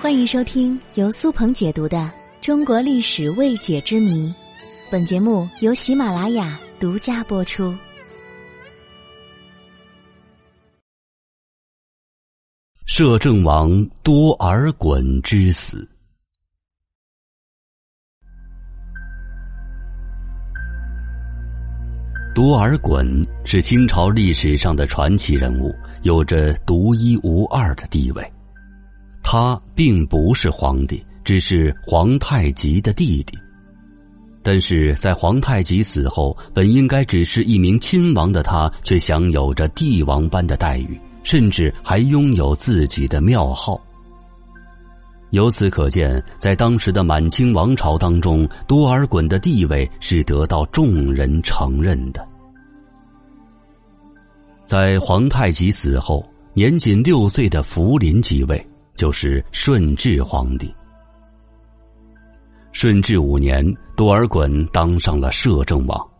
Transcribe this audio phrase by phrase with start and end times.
[0.00, 1.98] 欢迎收听由苏鹏解读的
[2.40, 4.28] 《中国历史未解之谜》，
[4.90, 7.76] 本节目由喜马拉雅独家播出。
[12.86, 13.70] 摄政王
[14.02, 15.86] 多尔衮之死。
[22.34, 28.32] 多尔衮是清朝历史上的传奇人物，有着独一无二的地位。
[29.22, 33.38] 他并不是皇帝，只是皇太极的弟弟。
[34.42, 43.78] 但是在皇太极死后，本应该只是一名亲王的他，却享有着帝王般的待遇，甚至还拥有自己的庙号。
[45.28, 52.26] 由此可见，在当时的满清王朝当中，多尔衮的地位是得到众人承认的。
[54.64, 58.66] 在皇太极死后，年仅六岁的福临即位，
[59.00, 60.70] 就是顺治皇帝。
[62.70, 63.64] 顺治五年，
[63.96, 66.10] 多尔衮当上了摄政王。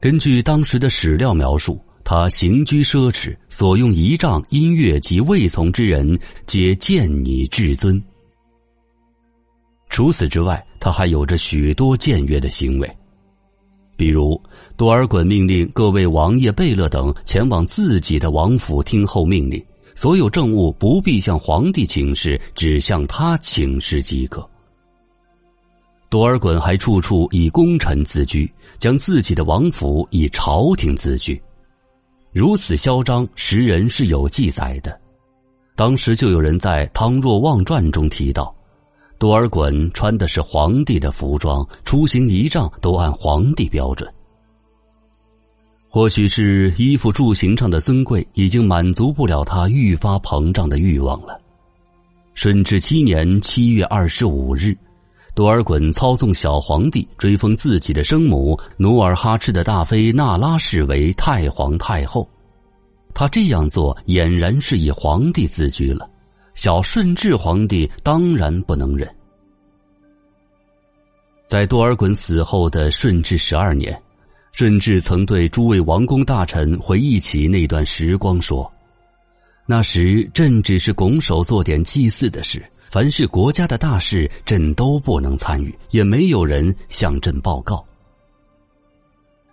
[0.00, 8.02] 根据当时的史料描述，他行居奢侈，所用仪仗、音乐及未从之人，皆见你至尊。
[9.90, 12.96] 除此之外，他还有着许多僭越的行为。
[13.94, 14.40] 比如，
[14.74, 19.62] 多尔衮命令各位王爷、贝勒等前往自己的王府听候命令，
[19.94, 24.48] 所有政务不必向皇帝请示，只向他请示即可。
[26.08, 31.40] 多尔衮还处处以功臣自居，将自己的王府以朝廷自居，
[32.32, 34.98] 如此嚣张，时人是有记载的。
[35.76, 38.54] 当时就有人在《汤若望传》中提到。
[39.18, 44.08] 多尔衮穿的是皇帝的服装，出行仪仗都按皇帝标准。
[45.90, 51.40] 或许是衣服住行上的尊贵已经满足不了他愈发膨胀的欲望了。
[52.34, 54.76] 顺治七年七月二十五日，
[55.34, 62.28] 多尔衮操纵小皇帝追封自己的生母努尔哈赤的大妃那拉氏为太皇太后。
[63.14, 66.08] 他这样做俨然是以皇帝自居了。
[66.54, 69.08] 小顺治皇帝当然不能忍。
[71.46, 73.96] 在多尔衮死后的顺治十二年，
[74.52, 78.70] 顺治曾对诸位王公大臣回忆起那段时光说
[79.66, 87.84] ：“那时朕只是拱手做点祭祀的事，凡是国家的大事，朕都不能参与，也没有人向朕报告。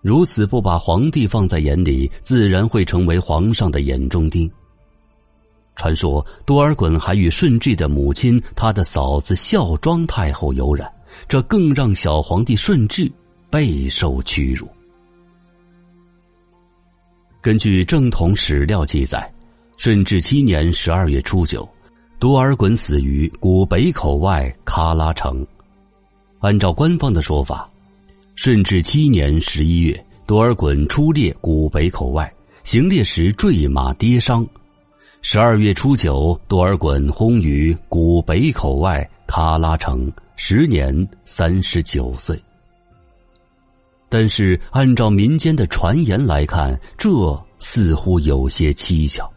[0.02, 4.50] 如此不把皇帝放在眼里，自然会成为皇上的眼中钉。”
[5.76, 10.90] 传说多尔衮还与顺治的母亲、他的嫂子孝庄太后有染，
[11.28, 13.12] 这更让小皇帝顺治
[13.52, 14.68] 备受屈辱。
[17.46, 19.32] 根据正统史料记载，
[19.78, 21.70] 顺治七年十二月初九，
[22.18, 25.46] 多尔衮死于古北口外喀拉城。
[26.40, 27.70] 按照官方的说法，
[28.34, 32.34] 顺治七年十一月，多尔衮出猎古北口外，
[32.64, 34.44] 行猎时坠马跌伤。
[35.22, 42.42] 十二月初九，多尔衮薨于古北口外喀拉城，时年三十九岁。
[44.18, 47.10] 但是，按照民间的传言来看，这
[47.60, 49.30] 似乎有些蹊跷。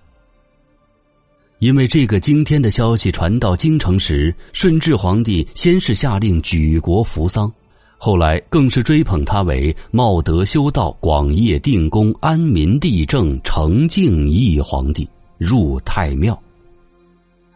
[1.59, 7.53] 因为这个惊天的消息传到京城时，顺治皇帝先是下令举国扶丧，
[7.97, 15.09] 后来更是追捧他为茂德修道、广业定公、安民立政、成敬义皇帝。
[15.39, 16.41] 入太庙，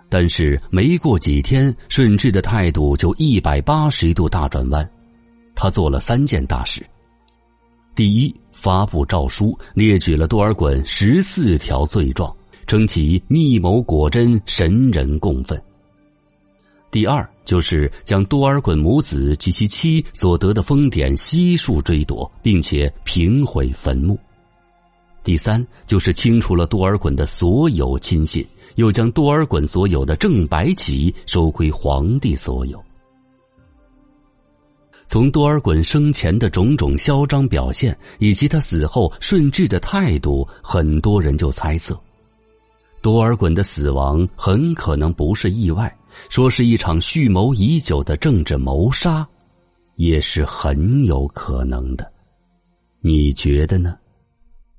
[0.09, 4.91] 但是没过几天，顺治的态度就一百八十度大转弯。
[5.55, 6.85] 他做了三件大事：
[7.95, 12.35] 第一，发布诏书，列举了多尔衮十四条罪状，
[12.67, 15.59] 称其逆谋果真，神人共愤；
[16.91, 24.19] 第二，就是将多尔衮母子及其妻所得的封典悉数追夺，并且平毁坟墓。
[25.23, 28.43] 第三，就是清除了多尔衮的所有亲信，
[28.77, 32.83] 又将多尔衮所有的正白旗收归皇帝所有。
[35.13, 41.95] 从多尔衮生前的种种嚣张表现，以及他死后顺治的态度，很多人就猜测，
[43.03, 45.95] 多尔衮的死亡很可能不是意外，
[46.31, 49.29] 说是一场蓄谋已久的政治谋杀，
[49.97, 52.11] 也是很有可能的。
[53.03, 53.95] 你觉得呢？